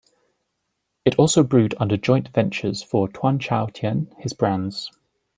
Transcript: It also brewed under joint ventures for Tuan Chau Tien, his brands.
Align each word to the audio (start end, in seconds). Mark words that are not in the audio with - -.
It 1.05 1.13
also 1.19 1.43
brewed 1.43 1.75
under 1.79 1.95
joint 1.95 2.29
ventures 2.29 2.81
for 2.81 3.07
Tuan 3.07 3.37
Chau 3.37 3.67
Tien, 3.67 4.11
his 4.17 4.33
brands. 4.33 4.89